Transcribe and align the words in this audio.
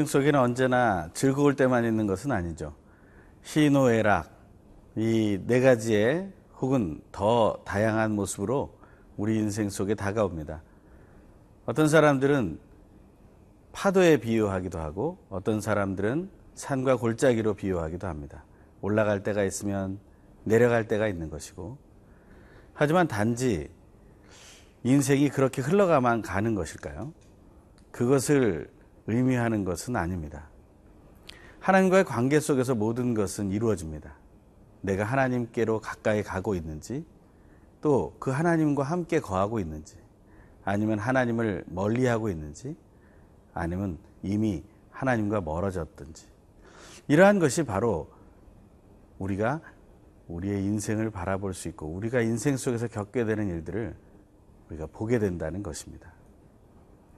인생 0.00 0.06
속에는 0.06 0.40
언제나 0.40 1.10
즐거울 1.12 1.56
때만 1.56 1.84
있는 1.84 2.06
것은 2.06 2.32
아니죠. 2.32 2.74
희노애락, 3.42 4.30
이 4.96 5.38
네 5.46 5.60
가지의 5.60 6.32
혹은 6.58 7.02
더 7.12 7.60
다양한 7.66 8.12
모습으로 8.12 8.78
우리 9.18 9.36
인생 9.36 9.68
속에 9.68 9.94
다가옵니다. 9.94 10.62
어떤 11.66 11.86
사람들은 11.86 12.58
파도에 13.72 14.16
비유하기도 14.16 14.78
하고 14.78 15.18
어떤 15.28 15.60
사람들은 15.60 16.30
산과 16.54 16.96
골짜기로 16.96 17.52
비유하기도 17.54 18.06
합니다. 18.06 18.44
올라갈 18.80 19.22
때가 19.22 19.44
있으면 19.44 19.98
내려갈 20.44 20.88
때가 20.88 21.08
있는 21.08 21.28
것이고 21.28 21.76
하지만 22.72 23.06
단지 23.06 23.68
인생이 24.82 25.28
그렇게 25.28 25.60
흘러가만 25.60 26.22
가는 26.22 26.54
것일까요? 26.54 27.12
그것을 27.90 28.79
의미하는 29.06 29.64
것은 29.64 29.96
아닙니다. 29.96 30.48
하나님과의 31.60 32.04
관계 32.04 32.40
속에서 32.40 32.74
모든 32.74 33.14
것은 33.14 33.50
이루어집니다. 33.50 34.14
내가 34.80 35.04
하나님께로 35.04 35.80
가까이 35.80 36.22
가고 36.22 36.54
있는지, 36.54 37.04
또 37.80 38.14
그 38.18 38.30
하나님과 38.30 38.82
함께 38.82 39.20
거하고 39.20 39.60
있는지, 39.60 39.96
아니면 40.64 40.98
하나님을 40.98 41.64
멀리하고 41.66 42.28
있는지, 42.28 42.76
아니면 43.54 43.98
이미 44.22 44.62
하나님과 44.90 45.40
멀어졌든지. 45.40 46.26
이러한 47.08 47.38
것이 47.38 47.64
바로 47.64 48.08
우리가 49.18 49.60
우리의 50.28 50.62
인생을 50.64 51.10
바라볼 51.10 51.54
수 51.54 51.68
있고, 51.68 51.86
우리가 51.86 52.20
인생 52.20 52.56
속에서 52.56 52.88
겪게 52.88 53.24
되는 53.24 53.48
일들을 53.48 53.96
우리가 54.68 54.86
보게 54.86 55.18
된다는 55.18 55.62
것입니다. 55.62 56.12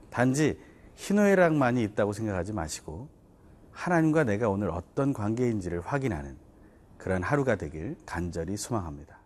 단지 0.09 0.57
희노애락만이 0.95 1.83
있다고 1.83 2.13
생각하지 2.13 2.53
마시고 2.53 3.09
하나님과 3.71 4.23
내가 4.23 4.49
오늘 4.49 4.69
어떤 4.69 5.13
관계인지를 5.13 5.81
확인하는 5.81 6.37
그런 6.97 7.23
하루가 7.23 7.55
되길 7.55 7.97
간절히 8.05 8.55
소망합니다. 8.55 9.19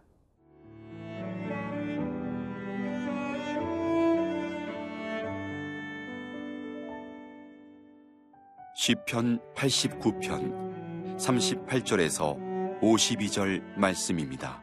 시편 8.75 9.39
89편 9.53 11.17
38절에서 11.17 12.79
52절 12.79 13.61
말씀입니다. 13.75 14.61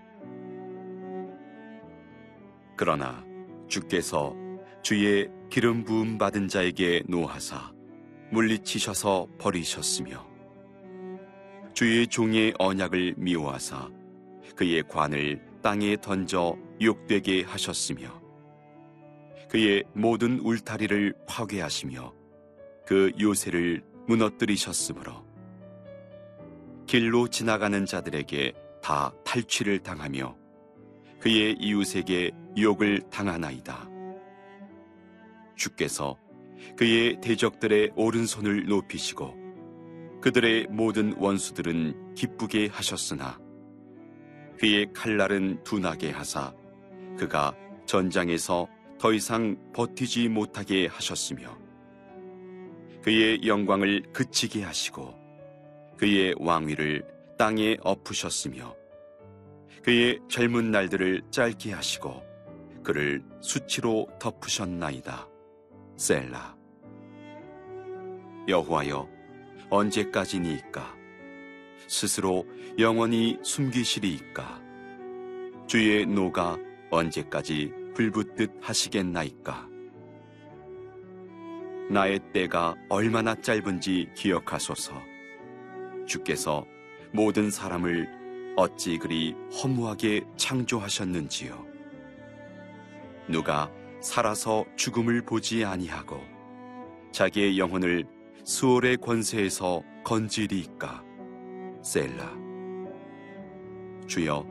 그러나 2.77 3.25
주께서 3.69 4.35
주의 4.85 5.31
기름 5.49 5.83
부음 5.83 6.19
받은 6.19 6.49
자에게 6.49 7.05
노하사 7.09 7.73
물리치셔서 8.31 9.29
버리셨으며 9.39 10.29
주의 11.73 12.07
종의 12.07 12.53
언약을 12.59 13.15
미워하사 13.17 13.89
그의 14.55 14.83
관을 14.87 15.41
땅에 15.63 15.97
던져 16.03 16.59
욕되게 16.83 17.45
하셨으며 17.45 18.21
그의 19.49 19.85
모든 19.95 20.39
울타리를 20.41 21.15
파괴하시며 21.27 22.13
그 22.85 23.11
요새를 23.19 23.83
무너뜨리셨으므로 24.07 25.25
길로 26.87 27.29
지나가는 27.29 27.87
자들에게 27.87 28.53
다 28.83 29.15
탈취를 29.25 29.79
당하며 29.79 30.37
그의 31.21 31.57
이웃에게 31.59 32.33
욕을 32.59 33.01
당하나이다. 33.11 33.94
주께서 35.57 36.19
그의 36.77 37.21
대적들의 37.21 37.93
오른손을 37.97 38.67
높이시고 38.67 39.35
그들의 40.21 40.69
모든 40.71 41.15
원수들은 41.19 42.15
기쁘게 42.15 42.69
하셨으나 42.69 43.39
그의 44.59 44.87
칼날은 44.93 45.63
둔하게 45.65 46.11
하사 46.11 46.55
그가 47.19 47.55
전장에서 47.87 48.69
더 48.99 49.13
이상 49.13 49.57
버티지 49.75 50.29
못하게 50.29 50.87
하셨으며 50.87 51.59
그의 53.03 53.47
영광을 53.47 54.03
그치게 54.13 54.63
하시고 54.63 55.15
그의 55.99 56.35
왕위를 56.39 57.05
땅에 57.37 57.77
엎으셨으며 57.83 58.75
그의 59.83 60.21
젊은 60.31 60.71
날들을 60.71 61.23
짧게 61.31 61.73
하시고 61.73 62.23
그를 62.83 63.23
수치로 63.41 64.09
덮으셨나이다. 64.19 65.34
셀라 65.97 66.57
여호와여 68.49 69.09
언제까지니이까? 69.71 70.95
스스로 71.87 72.47
영원히 72.79 73.39
숨기시리이까? 73.43 74.61
주의 75.67 76.05
노가 76.05 76.59
언제까지 76.91 77.73
불붙듯 77.95 78.59
하시겠나이까? 78.61 79.69
나의 81.91 82.21
때가 82.33 82.75
얼마나 82.89 83.35
짧은지 83.35 84.11
기억하소서. 84.15 84.95
주께서 86.07 86.65
모든 87.13 87.51
사람을 87.51 88.55
어찌 88.57 88.99
그리 88.99 89.35
허무하게 89.63 90.23
창조하셨는지요. 90.37 91.65
누가 93.29 93.71
살아서 94.05 94.67
죽음을 94.77 95.23
보지 95.23 95.65
아니하고 95.65 96.21
자기의 97.11 97.59
영혼을 97.59 98.05
수월의 98.45 98.99
권세에서 98.99 99.83
건지리이까? 100.05 101.03
셀라. 101.83 102.37
주여 104.07 104.47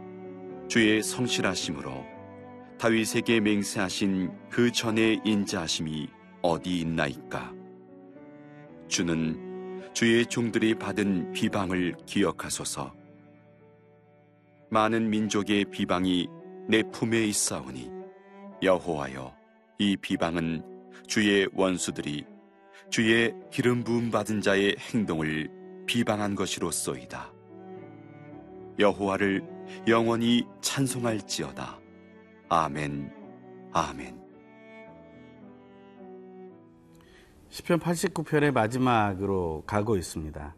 주의 0.67 1.03
성실하심으로 1.03 2.03
다윗에게 2.79 3.41
맹세하신 3.41 4.31
그 4.49 4.71
전의 4.71 5.21
인자하심이 5.23 6.09
어디 6.41 6.79
있나이까? 6.79 7.53
주는 8.87 9.91
주의 9.93 10.25
종들이 10.25 10.73
받은 10.73 11.31
비방을 11.33 11.95
기억하소서. 12.07 12.91
많은 14.71 15.11
민족의 15.11 15.65
비방이 15.65 16.27
내 16.67 16.81
품에 16.91 17.23
있사오니 17.27 17.91
여호와여 18.63 19.42
이 19.79 19.97
비방은 19.97 20.63
주의 21.07 21.47
원수들이 21.53 22.25
주의 22.89 23.33
기름 23.51 23.83
부음 23.83 24.11
받은 24.11 24.41
자의 24.41 24.75
행동을 24.77 25.49
비방한 25.85 26.35
것이로소이다. 26.35 27.31
여호와를 28.79 29.43
영원히 29.87 30.45
찬송할지어다. 30.61 31.79
아멘. 32.49 33.11
아멘. 33.71 34.21
시편 37.49 37.79
89편의 37.79 38.51
마지막으로 38.51 39.63
가고 39.65 39.95
있습니다. 39.95 40.55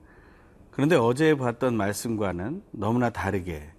그런데 0.71 0.95
어제 0.95 1.35
봤던 1.35 1.75
말씀과는 1.75 2.63
너무나 2.71 3.09
다르게 3.09 3.69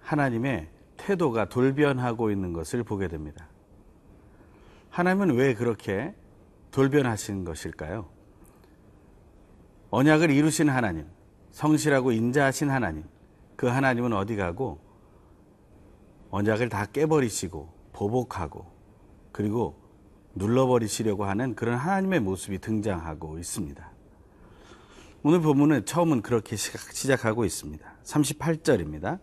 하나님의 0.00 0.68
태도가 0.96 1.48
돌변하고 1.48 2.30
있는 2.30 2.52
것을 2.52 2.84
보게 2.84 3.08
됩니다. 3.08 3.48
하나님은 4.94 5.34
왜 5.34 5.54
그렇게 5.54 6.14
돌변하신 6.70 7.44
것일까요? 7.44 8.08
언약을 9.90 10.30
이루신 10.30 10.68
하나님, 10.68 11.08
성실하고 11.50 12.12
인자하신 12.12 12.70
하나님, 12.70 13.02
그 13.56 13.66
하나님은 13.66 14.12
어디 14.12 14.36
가고 14.36 14.78
언약을 16.30 16.68
다 16.68 16.86
깨버리시고 16.86 17.72
보복하고 17.92 18.66
그리고 19.32 19.82
눌러버리시려고 20.36 21.24
하는 21.24 21.56
그런 21.56 21.76
하나님의 21.76 22.20
모습이 22.20 22.58
등장하고 22.60 23.40
있습니다. 23.40 23.90
오늘 25.24 25.40
본문은 25.40 25.86
처음은 25.86 26.22
그렇게 26.22 26.54
시작하고 26.54 27.44
있습니다. 27.44 27.94
38절입니다. 28.04 29.18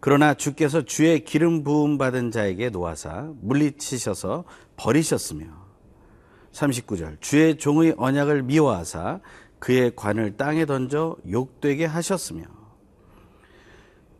그러나 0.00 0.32
주께서 0.34 0.82
주의 0.82 1.24
기름 1.24 1.62
부음 1.62 1.98
받은 1.98 2.30
자에게 2.30 2.70
놓아사 2.70 3.34
물리치셔서 3.40 4.44
버리셨으며 4.76 5.46
39절 6.52 7.20
주의 7.20 7.56
종의 7.56 7.94
언약을 7.96 8.42
미워하사 8.42 9.20
그의 9.58 9.94
관을 9.94 10.36
땅에 10.38 10.64
던져 10.64 11.16
욕되게 11.30 11.84
하셨으며 11.84 12.44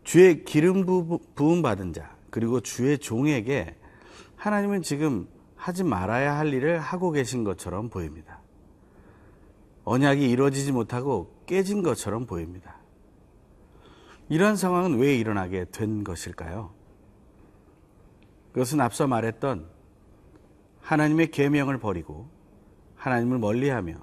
주의 0.03 0.45
기름 0.45 0.85
부음 0.85 1.61
받은 1.61 1.93
자 1.93 2.15
그리고 2.29 2.59
주의 2.61 2.97
종에게 2.97 3.75
하나님은 4.35 4.83
지금 4.83 5.27
하지 5.55 5.83
말아야 5.83 6.37
할 6.37 6.53
일을 6.53 6.79
하고 6.79 7.11
계신 7.11 7.43
것처럼 7.43 7.89
보입니다. 7.89 8.39
언약이 9.83 10.29
이루어지지 10.29 10.71
못하고 10.71 11.35
깨진 11.45 11.83
것처럼 11.83 12.25
보입니다. 12.25 12.80
이러한 14.31 14.55
상황은 14.55 14.97
왜 14.97 15.17
일어나게 15.17 15.65
된 15.73 16.05
것일까요? 16.05 16.71
그것은 18.53 18.79
앞서 18.79 19.05
말했던 19.05 19.67
하나님의 20.79 21.31
계명을 21.31 21.79
버리고 21.79 22.29
하나님을 22.95 23.39
멀리하며 23.39 23.93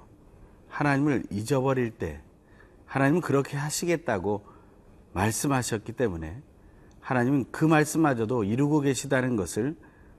하나님을 0.67 1.23
잊어버릴 1.31 1.89
때 1.97 2.21
하나님은 2.85 3.21
그렇게 3.21 3.57
하시겠다고 3.57 4.45
말씀하셨기 5.13 5.93
때문에 5.93 6.43
하나님은 6.99 7.45
그 7.49 7.65
말씀마저도 7.65 8.43
이루고 8.43 8.81
계시다는 8.81 9.35
것을 9.35 9.75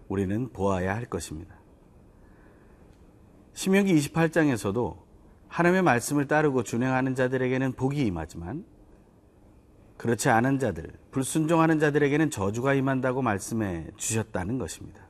우리는 0.09 0.49
보아야 0.53 0.93
할 0.93 1.05
것입니다. 1.05 1.55
신명기 3.53 3.95
28장에서도 3.95 4.97
하나님의 5.47 5.83
말씀을 5.83 6.27
따르고 6.27 6.65
준행하는 6.65 7.15
자들에게는 7.15 7.75
복이 7.75 8.05
임하지만 8.07 8.65
그렇지 10.01 10.31
않은 10.31 10.59
자들, 10.59 10.91
불순종하는 11.11 11.79
자들에게는 11.79 12.31
저주가 12.31 12.73
임한다고 12.73 13.21
말씀해 13.21 13.89
주셨다는 13.99 14.57
것입니다. 14.57 15.03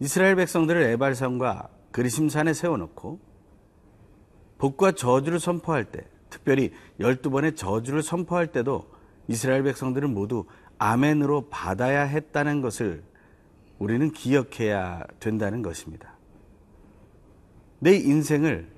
이스라엘 0.00 0.36
백성들을 0.36 0.82
에발산과 0.82 1.70
그리심산에 1.90 2.52
세워놓고 2.52 3.18
복과 4.58 4.92
저주를 4.92 5.40
선포할 5.40 5.86
때, 5.86 6.06
특별히 6.28 6.74
12번의 7.00 7.56
저주를 7.56 8.02
선포할 8.02 8.48
때도 8.48 8.90
이스라엘 9.28 9.62
백성들은 9.62 10.12
모두 10.12 10.44
아멘으로 10.76 11.48
받아야 11.48 12.02
했다는 12.02 12.60
것을 12.60 13.02
우리는 13.78 14.12
기억해야 14.12 15.04
된다는 15.20 15.62
것입니다. 15.62 16.12
내 17.78 17.96
인생을 17.96 18.68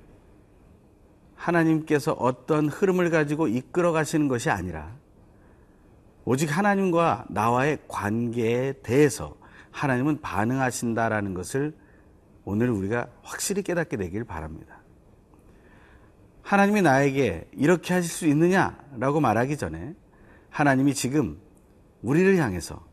하나님께서 1.41 2.13
어떤 2.13 2.69
흐름을 2.69 3.09
가지고 3.09 3.47
이끌어 3.47 3.91
가시는 3.91 4.27
것이 4.27 4.49
아니라 4.49 4.91
오직 6.23 6.55
하나님과 6.55 7.25
나와의 7.29 7.79
관계에 7.87 8.73
대해서 8.83 9.35
하나님은 9.71 10.21
반응하신다라는 10.21 11.33
것을 11.33 11.73
오늘 12.45 12.69
우리가 12.69 13.07
확실히 13.23 13.63
깨닫게 13.63 13.97
되길 13.97 14.23
바랍니다. 14.23 14.77
하나님이 16.43 16.81
나에게 16.81 17.49
이렇게 17.53 17.93
하실 17.93 18.11
수 18.11 18.27
있느냐라고 18.27 19.19
말하기 19.19 19.57
전에 19.57 19.95
하나님이 20.49 20.93
지금 20.93 21.39
우리를 22.01 22.37
향해서 22.37 22.83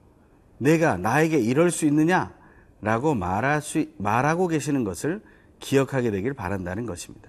내가 0.59 0.97
나에게 0.97 1.39
이럴 1.39 1.71
수 1.71 1.85
있느냐라고 1.87 3.15
말할 3.15 3.61
수, 3.61 3.87
말하고 3.99 4.49
계시는 4.49 4.85
것을 4.85 5.23
기억하게 5.59 6.11
되길 6.11 6.35
바란다는 6.35 6.87
것입니다. 6.87 7.28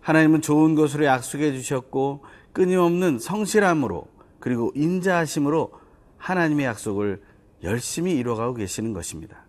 하나님은 0.00 0.40
좋은 0.40 0.74
것으로 0.74 1.04
약속해 1.04 1.52
주셨고 1.52 2.24
끊임없는 2.52 3.18
성실함으로 3.18 4.06
그리고 4.38 4.72
인자하심으로 4.74 5.72
하나님의 6.16 6.66
약속을 6.66 7.22
열심히 7.62 8.16
이루어가고 8.16 8.54
계시는 8.54 8.92
것입니다. 8.92 9.44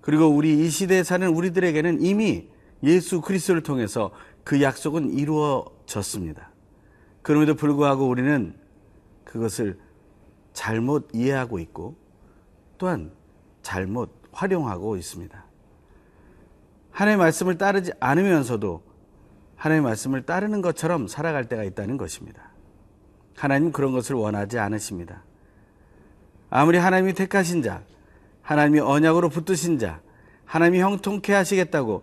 그리고 0.00 0.28
우리 0.28 0.64
이 0.64 0.70
시대에 0.70 1.02
사는 1.02 1.26
우리들에게는 1.28 2.00
이미 2.00 2.48
예수 2.84 3.20
그리스도를 3.20 3.62
통해서 3.62 4.12
그 4.44 4.62
약속은 4.62 5.10
이루어졌습니다. 5.10 6.50
그럼에도 7.22 7.56
불구하고 7.56 8.06
우리는 8.06 8.54
그것을 9.24 9.78
잘못 10.52 11.08
이해하고 11.12 11.58
있고 11.58 11.96
또한 12.78 13.10
잘못 13.62 14.12
활용하고 14.30 14.96
있습니다. 14.96 15.45
하나님의 16.96 17.18
말씀을 17.18 17.58
따르지 17.58 17.92
않으면서도 18.00 18.82
하나님의 19.56 19.90
말씀을 19.90 20.22
따르는 20.22 20.62
것처럼 20.62 21.08
살아갈 21.08 21.46
때가 21.46 21.62
있다는 21.62 21.98
것입니다. 21.98 22.50
하나님 23.36 23.70
그런 23.70 23.92
것을 23.92 24.16
원하지 24.16 24.58
않으십니다. 24.58 25.22
아무리 26.48 26.78
하나님이 26.78 27.12
택하신 27.12 27.62
자, 27.62 27.82
하나님이 28.40 28.80
언약으로 28.80 29.28
붙드신 29.28 29.78
자, 29.78 30.00
하나님이 30.46 30.80
형통케 30.80 31.34
하시겠다고 31.34 32.02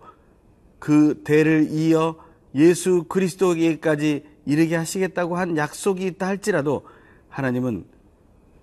그 0.78 1.22
대를 1.24 1.66
이어 1.72 2.16
예수 2.54 3.02
그리스도에게까지 3.08 4.24
이르게 4.46 4.76
하시겠다고 4.76 5.36
한 5.36 5.56
약속이 5.56 6.06
있다 6.06 6.28
할지라도 6.28 6.86
하나님은 7.30 7.84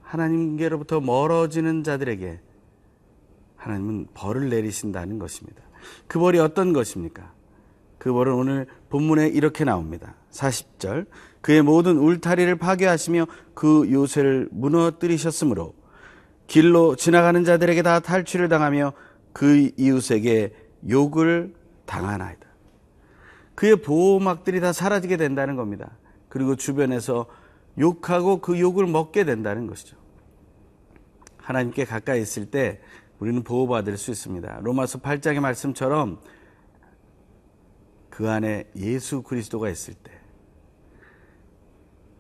하나님께로부터 0.01 1.01
멀어지는 1.01 1.83
자들에게 1.83 2.39
하나님은 3.57 4.07
벌을 4.13 4.47
내리신다는 4.49 5.19
것입니다. 5.19 5.61
그 6.07 6.19
벌이 6.19 6.39
어떤 6.39 6.73
것입니까? 6.73 7.31
그 7.97 8.11
벌은 8.11 8.33
오늘 8.33 8.67
본문에 8.89 9.27
이렇게 9.27 9.63
나옵니다. 9.63 10.15
40절. 10.31 11.05
그의 11.41 11.61
모든 11.61 11.97
울타리를 11.97 12.55
파괴하시며 12.55 13.27
그 13.53 13.91
요새를 13.91 14.49
무너뜨리셨으므로 14.51 15.73
길로 16.47 16.95
지나가는 16.95 17.43
자들에게 17.43 17.81
다 17.81 17.99
탈취를 17.99 18.49
당하며 18.49 18.93
그 19.33 19.71
이웃에게 19.77 20.53
욕을 20.89 21.53
당하나이다. 21.85 22.47
그의 23.55 23.77
보호막들이 23.77 24.59
다 24.59 24.73
사라지게 24.73 25.17
된다는 25.17 25.55
겁니다. 25.55 25.91
그리고 26.29 26.55
주변에서 26.55 27.27
욕하고 27.79 28.41
그 28.41 28.59
욕을 28.59 28.87
먹게 28.87 29.23
된다는 29.23 29.67
것이죠. 29.67 29.97
하나님께 31.37 31.85
가까이 31.85 32.21
있을 32.21 32.45
때 32.45 32.81
우리는 33.21 33.43
보호받을 33.43 33.97
수 33.97 34.09
있습니다. 34.09 34.61
로마서 34.63 34.99
8장의 34.99 35.39
말씀처럼 35.41 36.19
그 38.09 38.27
안에 38.27 38.65
예수 38.75 39.21
그리스도가 39.21 39.69
있을 39.69 39.93
때 39.93 40.11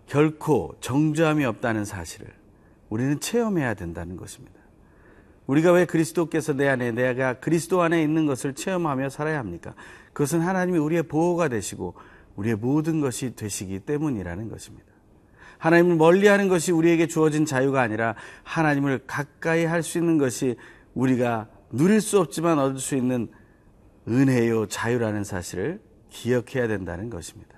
결코 0.05 0.75
정죄함이 0.79 1.43
없다는 1.43 1.85
사실을 1.85 2.27
우리는 2.89 3.19
체험해야 3.19 3.73
된다는 3.73 4.15
것입니다. 4.15 4.59
우리가 5.47 5.71
왜 5.71 5.85
그리스도께서 5.85 6.53
내 6.53 6.67
안에 6.67 6.91
내가 6.91 7.33
그리스도 7.39 7.81
안에 7.81 8.03
있는 8.03 8.27
것을 8.27 8.53
체험하며 8.53 9.09
살아야 9.09 9.39
합니까? 9.39 9.73
그것은 10.13 10.41
하나님이 10.41 10.77
우리의 10.77 11.03
보호가 11.03 11.47
되시고 11.47 11.95
우리의 12.35 12.57
모든 12.57 13.01
것이 13.01 13.35
되시기 13.35 13.79
때문이라는 13.79 14.49
것입니다. 14.49 14.85
하나님을 15.57 15.95
멀리하는 15.95 16.47
것이 16.47 16.71
우리에게 16.71 17.07
주어진 17.07 17.45
자유가 17.45 17.81
아니라 17.81 18.13
하나님을 18.43 19.05
가까이 19.07 19.65
할 19.65 19.81
수 19.81 19.97
있는 19.97 20.19
것이 20.19 20.57
우리가 20.93 21.49
누릴 21.71 22.01
수 22.01 22.19
없지만 22.19 22.59
얻을 22.59 22.79
수 22.79 22.95
있는 22.95 23.29
은혜요 24.07 24.67
자유라는 24.67 25.23
사실을 25.23 25.81
기억해야 26.09 26.67
된다는 26.67 27.09
것입니다. 27.09 27.57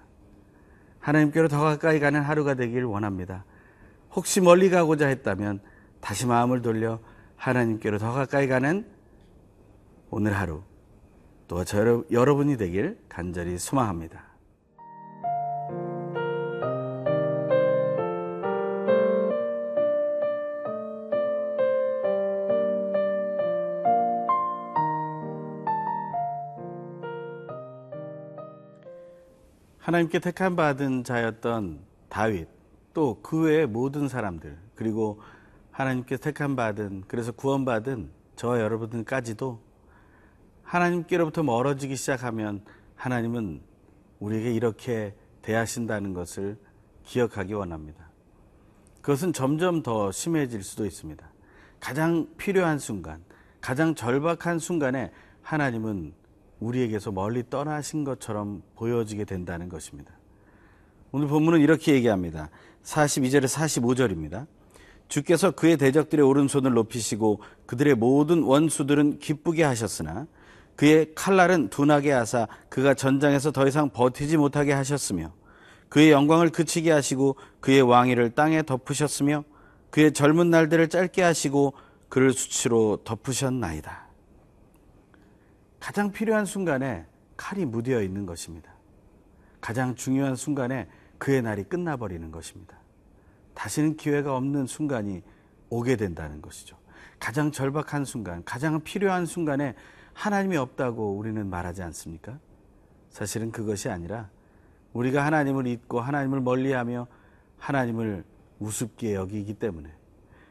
하나님께로 0.99 1.47
더 1.47 1.59
가까이 1.59 1.99
가는 1.99 2.21
하루가 2.21 2.53
되길 2.53 2.83
원합니다. 2.83 3.45
혹시 4.11 4.41
멀리 4.41 4.69
가고자 4.69 5.07
했다면 5.07 5.59
다시 5.99 6.27
마음을 6.27 6.61
돌려 6.61 6.99
하나님께로 7.35 7.97
더 7.97 8.11
가까이 8.11 8.47
가는 8.47 8.85
오늘 10.09 10.33
하루 10.33 10.63
또 11.47 11.63
저 11.63 12.03
여러분이 12.11 12.57
되길 12.57 12.97
간절히 13.09 13.57
소망합니다. 13.57 14.32
하나님께 29.93 30.17
택함 30.17 30.55
받은 30.55 31.03
자였던 31.03 31.81
다윗 32.09 32.47
또 32.95 33.21
그 33.21 33.41
외의 33.43 33.67
모든 33.67 34.07
사람들 34.07 34.57
그리고 34.73 35.21
하나님께 35.69 36.17
택함 36.17 36.55
받은 36.55 37.03
그래서 37.07 37.31
구원받은 37.31 38.09
저와 38.35 38.59
여러분들까지도 38.59 39.61
하나님께로부터 40.63 41.43
멀어지기 41.43 41.95
시작하면 41.95 42.65
하나님은 42.95 43.61
우리에게 44.17 44.51
이렇게 44.51 45.15
대하신다는 45.43 46.15
것을 46.15 46.57
기억하기 47.03 47.53
원합니다. 47.53 48.09
그것은 49.01 49.31
점점 49.31 49.83
더 49.83 50.11
심해질 50.11 50.63
수도 50.63 50.87
있습니다. 50.87 51.23
가장 51.79 52.27
필요한 52.37 52.79
순간, 52.79 53.23
가장 53.61 53.93
절박한 53.93 54.57
순간에 54.57 55.11
하나님은 55.43 56.15
우리에게서 56.63 57.11
멀리 57.11 57.43
떠나신 57.49 58.03
것처럼 58.03 58.63
보여지게 58.75 59.25
된다는 59.25 59.69
것입니다. 59.69 60.11
오늘 61.11 61.27
본문은 61.27 61.61
이렇게 61.61 61.93
얘기합니다. 61.93 62.49
42절에 62.83 63.45
45절입니다. 63.45 64.47
주께서 65.07 65.51
그의 65.51 65.77
대적들의 65.77 66.25
오른손을 66.25 66.73
높이시고 66.73 67.41
그들의 67.65 67.95
모든 67.95 68.41
원수들은 68.43 69.19
기쁘게 69.19 69.63
하셨으나 69.63 70.27
그의 70.75 71.13
칼날은 71.13 71.69
둔하게 71.69 72.11
하사 72.11 72.47
그가 72.69 72.93
전장에서 72.95 73.51
더 73.51 73.67
이상 73.67 73.91
버티지 73.91 74.37
못하게 74.37 74.73
하셨으며 74.73 75.31
그의 75.89 76.09
영광을 76.09 76.49
그치게 76.49 76.89
하시고 76.89 77.35
그의 77.59 77.83
왕위를 77.83 78.31
땅에 78.31 78.63
덮으셨으며 78.63 79.43
그의 79.91 80.13
젊은 80.13 80.49
날들을 80.49 80.89
짧게 80.89 81.21
하시고 81.21 81.73
그를 82.09 82.33
수치로 82.33 82.97
덮으셨나이다. 83.03 84.02
가장 85.83 86.13
필요한 86.13 86.45
순간에 86.45 87.05
칼이 87.35 87.65
무디어 87.65 88.01
있는 88.01 88.25
것입니다. 88.25 88.71
가장 89.59 89.95
중요한 89.95 90.37
순간에 90.37 90.87
그의 91.17 91.41
날이 91.41 91.65
끝나버리는 91.65 92.31
것입니다. 92.31 92.77
다시는 93.53 93.97
기회가 93.97 94.37
없는 94.37 94.65
순간이 94.65 95.23
오게 95.69 95.97
된다는 95.97 96.41
것이죠. 96.41 96.77
가장 97.19 97.51
절박한 97.51 98.05
순간, 98.05 98.45
가장 98.45 98.79
필요한 98.79 99.25
순간에 99.25 99.75
하나님이 100.13 100.55
없다고 100.55 101.17
우리는 101.17 101.49
말하지 101.49 101.83
않습니까? 101.83 102.39
사실은 103.09 103.51
그것이 103.51 103.89
아니라 103.89 104.29
우리가 104.93 105.25
하나님을 105.25 105.67
잊고 105.67 105.99
하나님을 105.99 106.39
멀리하며 106.39 107.07
하나님을 107.57 108.23
우습게 108.59 109.15
여기기 109.15 109.55
때문에 109.55 109.89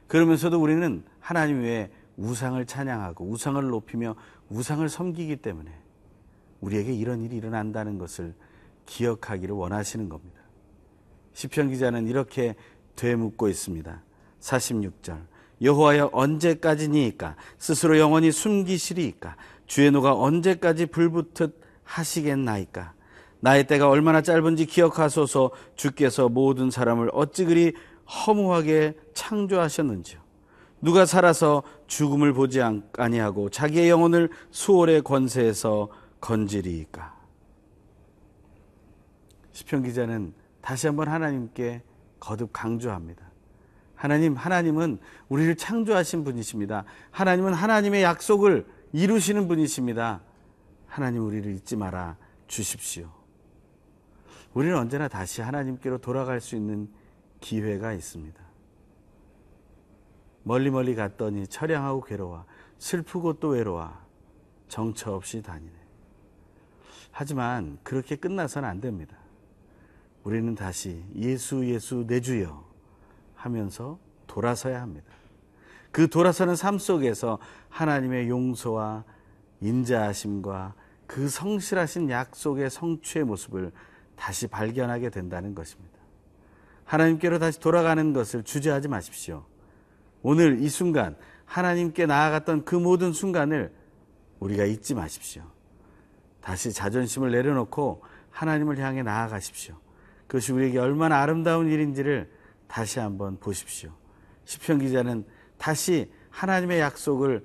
그러면서도 0.08 0.60
우리는 0.60 1.02
하나님 1.20 1.62
외에 1.62 1.90
우상을 2.16 2.64
찬양하고 2.66 3.24
우상을 3.24 3.62
높이며 3.62 4.14
우상을 4.48 4.86
섬기기 4.88 5.36
때문에 5.36 5.70
우리에게 6.60 6.92
이런 6.92 7.22
일이 7.22 7.36
일어난다는 7.36 7.98
것을 7.98 8.34
기억하기를 8.86 9.54
원하시는 9.54 10.08
겁니다. 10.08 10.40
시편 11.32 11.70
기자는 11.70 12.06
이렇게 12.06 12.54
되묻고 12.96 13.48
있습니다. 13.48 14.02
46절. 14.40 15.26
여호와여 15.62 16.10
언제까지니까? 16.12 17.36
스스로 17.58 17.98
영원히 17.98 18.32
숨기시리이까? 18.32 19.36
주의 19.66 19.90
노가 19.90 20.14
언제까지 20.14 20.86
불붙듯 20.86 21.60
하시겠나이까? 21.84 22.94
나의 23.40 23.66
때가 23.66 23.88
얼마나 23.88 24.22
짧은지 24.22 24.66
기억하소서. 24.66 25.50
주께서 25.74 26.28
모든 26.28 26.70
사람을 26.70 27.10
어찌 27.12 27.44
그리 27.44 27.74
허무하게 28.06 28.96
창조하셨는지요 29.14 30.21
누가 30.82 31.06
살아서 31.06 31.62
죽음을 31.86 32.32
보지 32.32 32.60
아니하고 32.98 33.48
자기의 33.48 33.88
영혼을 33.88 34.28
수월의 34.50 35.02
권세에서 35.02 35.88
건지리이까 36.20 37.16
시편 39.52 39.84
기자는 39.84 40.34
다시 40.60 40.88
한번 40.88 41.08
하나님께 41.08 41.82
거듭 42.18 42.50
강조합니다. 42.52 43.30
하나님, 43.94 44.34
하나님은 44.34 44.98
우리를 45.28 45.56
창조하신 45.56 46.24
분이십니다. 46.24 46.84
하나님은 47.12 47.54
하나님의 47.54 48.02
약속을 48.02 48.66
이루시는 48.92 49.46
분이십니다. 49.46 50.22
하나님 50.86 51.24
우리를 51.24 51.54
잊지 51.54 51.76
말아 51.76 52.16
주십시오. 52.48 53.10
우리는 54.54 54.76
언제나 54.76 55.08
다시 55.08 55.40
하나님께로 55.40 55.98
돌아갈 55.98 56.40
수 56.40 56.56
있는 56.56 56.88
기회가 57.40 57.92
있습니다. 57.92 58.51
멀리 60.44 60.70
멀리 60.70 60.94
갔더니 60.94 61.46
처량하고 61.46 62.02
괴로워 62.02 62.44
슬프고 62.78 63.34
또 63.34 63.48
외로워 63.48 63.92
정처 64.68 65.14
없이 65.14 65.42
다니네. 65.42 65.72
하지만 67.10 67.78
그렇게 67.82 68.16
끝나서는 68.16 68.68
안 68.68 68.80
됩니다. 68.80 69.16
우리는 70.24 70.54
다시 70.54 71.04
예수 71.14 71.66
예수 71.66 72.06
내 72.06 72.20
주여 72.20 72.64
하면서 73.34 73.98
돌아서야 74.26 74.80
합니다. 74.80 75.12
그 75.90 76.08
돌아서는 76.08 76.56
삶 76.56 76.78
속에서 76.78 77.38
하나님의 77.68 78.28
용서와 78.28 79.04
인자하심과 79.60 80.74
그 81.06 81.28
성실하신 81.28 82.08
약속의 82.08 82.70
성취의 82.70 83.24
모습을 83.24 83.72
다시 84.16 84.46
발견하게 84.46 85.10
된다는 85.10 85.54
것입니다. 85.54 85.98
하나님께로 86.84 87.38
다시 87.38 87.60
돌아가는 87.60 88.12
것을 88.12 88.42
주저하지 88.42 88.88
마십시오. 88.88 89.44
오늘 90.22 90.60
이 90.60 90.68
순간 90.68 91.16
하나님께 91.44 92.06
나아갔던 92.06 92.64
그 92.64 92.74
모든 92.74 93.12
순간을 93.12 93.72
우리가 94.40 94.64
잊지 94.64 94.94
마십시오. 94.94 95.42
다시 96.40 96.72
자존심을 96.72 97.30
내려놓고 97.30 98.02
하나님을 98.30 98.78
향해 98.78 99.02
나아가십시오. 99.02 99.76
그것이 100.26 100.52
우리에게 100.52 100.78
얼마나 100.78 101.20
아름다운 101.20 101.70
일인지를 101.70 102.30
다시 102.66 102.98
한번 102.98 103.38
보십시오. 103.38 103.90
시편 104.44 104.78
기자는 104.78 105.24
다시 105.58 106.10
하나님의 106.30 106.80
약속을 106.80 107.44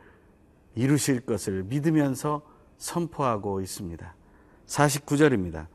이루실 0.76 1.22
것을 1.22 1.64
믿으면서 1.64 2.42
선포하고 2.78 3.62
있습니다. 3.62 4.16
49절입니다. 4.68 5.68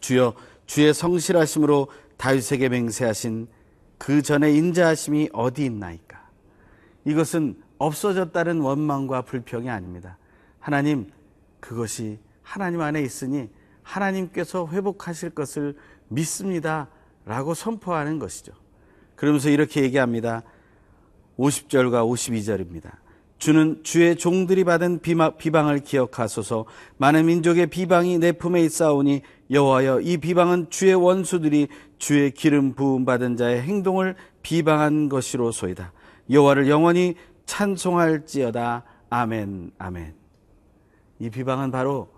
주여 0.00 0.34
주의 0.66 0.92
성실하심으로 0.92 1.88
다윗에게 2.16 2.68
맹세하신 2.68 3.48
그 3.98 4.22
전에 4.22 4.52
인자하심이 4.52 5.30
어디 5.32 5.64
있나이까? 5.64 6.26
이것은 7.04 7.60
없어졌다는 7.78 8.60
원망과 8.60 9.22
불평이 9.22 9.68
아닙니다. 9.68 10.18
하나님 10.60 11.10
그것이 11.60 12.18
하나님 12.42 12.80
안에 12.80 13.02
있으니 13.02 13.50
하나님께서 13.82 14.68
회복하실 14.68 15.30
것을 15.30 15.76
믿습니다. 16.08 16.88
라고 17.24 17.54
선포하는 17.54 18.18
것이죠. 18.18 18.52
그러면서 19.16 19.50
이렇게 19.50 19.82
얘기합니다. 19.82 20.42
50절과 21.38 22.08
52절입니다. 22.08 22.92
주는 23.38 23.82
주의 23.84 24.16
종들이 24.16 24.64
받은 24.64 25.00
비방을 25.00 25.80
기억하소서 25.80 26.66
많은 26.96 27.26
민족의 27.26 27.68
비방이 27.68 28.18
내 28.18 28.32
품에 28.32 28.62
있사오니 28.62 29.22
여호와여 29.50 30.00
이 30.00 30.16
비방은 30.18 30.70
주의 30.70 30.94
원수들이 30.94 31.68
주의 31.98 32.30
기름 32.32 32.74
부음 32.74 33.04
받은 33.04 33.36
자의 33.36 33.62
행동을 33.62 34.16
비방한 34.42 35.08
것이로소이다. 35.08 35.92
여호와를 36.30 36.68
영원히 36.68 37.14
찬송할지어다. 37.46 38.84
아멘. 39.10 39.72
아멘. 39.78 40.14
이 41.20 41.30
비방은 41.30 41.70
바로 41.70 42.08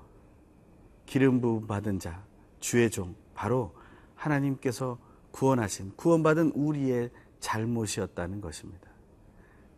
기름 1.06 1.40
부음 1.40 1.66
받은 1.66 1.98
자, 1.98 2.22
주의 2.60 2.90
종, 2.90 3.14
바로 3.34 3.72
하나님께서 4.14 4.98
구원하신 5.30 5.92
구원받은 5.96 6.52
우리의 6.54 7.10
잘못이었다는 7.40 8.40
것입니다. 8.40 8.89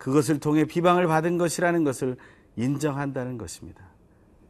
그것을 0.02 0.40
통해 0.40 0.64
비방을 0.64 1.06
받은 1.06 1.38
것이라는 1.38 1.84
것을 1.84 2.16
인정한다는 2.56 3.38
것입니다. 3.38 3.84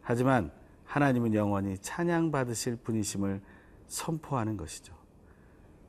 하지만 0.00 0.50
하나님은 0.86 1.34
영원히 1.34 1.76
찬양받으실 1.76 2.76
분이심을 2.76 3.42
선포하는 3.86 4.56
것이죠. 4.56 4.94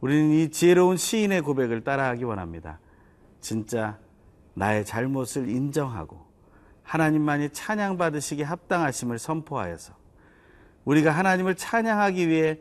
우리는 0.01 0.31
이 0.31 0.51
지혜로운 0.51 0.97
시인의 0.97 1.43
고백을 1.43 1.81
따라하기 1.85 2.25
원합니다. 2.25 2.81
진짜 3.39 3.97
나의 4.53 4.83
잘못을 4.83 5.47
인정하고 5.47 6.19
하나님만이 6.83 7.51
찬양받으시기 7.51 8.43
합당하심을 8.43 9.17
선포하여서 9.17 9.93
우리가 10.83 11.11
하나님을 11.11 11.55
찬양하기 11.55 12.27
위해 12.27 12.59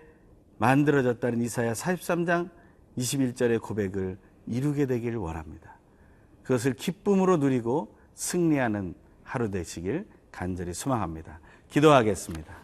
만들어졌다는 0.58 1.42
이사야 1.42 1.72
43장 1.72 2.48
21절의 2.96 3.60
고백을 3.60 4.18
이루게 4.46 4.86
되기를 4.86 5.18
원합니다. 5.18 5.81
그것을 6.42 6.74
기쁨으로 6.74 7.36
누리고 7.36 7.94
승리하는 8.14 8.94
하루 9.22 9.50
되시길 9.50 10.06
간절히 10.30 10.74
소망합니다. 10.74 11.40
기도하겠습니다. 11.70 12.54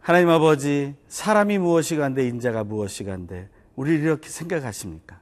하나님 0.00 0.30
아버지, 0.30 0.94
사람이 1.08 1.58
무엇이 1.58 1.96
간데 1.96 2.26
인자가 2.26 2.64
무엇이 2.64 3.04
간데 3.04 3.48
우리를 3.76 4.00
이렇게 4.00 4.28
생각하십니까? 4.28 5.20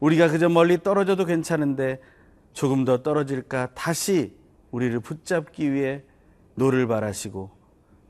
우리가 0.00 0.28
그저 0.28 0.48
멀리 0.48 0.82
떨어져도 0.82 1.24
괜찮은데 1.24 2.00
조금 2.52 2.84
더 2.84 3.02
떨어질까 3.02 3.74
다시 3.74 4.34
우리를 4.70 4.98
붙잡기 5.00 5.72
위해 5.72 6.02
노를 6.54 6.86
발하시고 6.86 7.50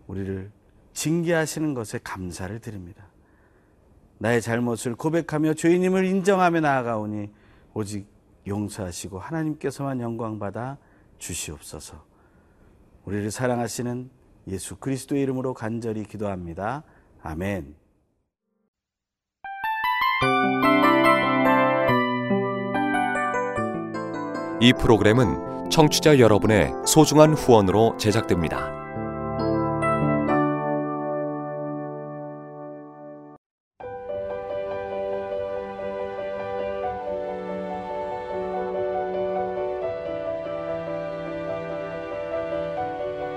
우리를 0.06 0.50
징계하시는 0.92 1.74
것에 1.74 1.98
감사를 2.02 2.58
드립니다. 2.60 3.06
나의 4.18 4.40
잘못을 4.40 4.94
고백하며 4.94 5.54
죄인임을 5.54 6.04
인정하며 6.04 6.60
나아가오니 6.60 7.30
오직 7.74 8.06
용서하시고 8.46 9.18
하나님께서만 9.18 10.00
영광받아 10.00 10.78
주시옵소서. 11.18 12.04
우리를 13.04 13.30
사랑하시는 13.30 14.10
예수 14.48 14.76
그리스도의 14.76 15.22
이름으로 15.22 15.54
간절히 15.54 16.04
기도합니다. 16.04 16.82
아멘. 17.22 17.74
이 24.60 24.72
프로그램은 24.72 25.70
청취자 25.70 26.18
여러분의 26.18 26.72
소중한 26.86 27.34
후원으로 27.34 27.96
제작됩니다. 27.98 28.83